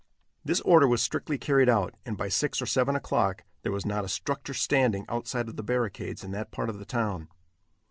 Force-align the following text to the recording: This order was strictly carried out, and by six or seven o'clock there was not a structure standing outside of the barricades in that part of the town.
This 0.43 0.61
order 0.61 0.87
was 0.87 0.99
strictly 0.99 1.37
carried 1.37 1.69
out, 1.69 1.93
and 2.07 2.17
by 2.17 2.27
six 2.27 2.59
or 2.59 2.65
seven 2.65 2.95
o'clock 2.95 3.43
there 3.61 3.71
was 3.71 3.85
not 3.85 4.03
a 4.03 4.07
structure 4.09 4.55
standing 4.55 5.05
outside 5.07 5.47
of 5.47 5.57
the 5.57 5.63
barricades 5.63 6.23
in 6.23 6.31
that 6.31 6.49
part 6.49 6.71
of 6.71 6.79
the 6.79 6.85
town. 6.85 7.27